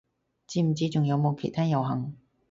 [0.59, 2.17] 唔知仲有冇其他遊行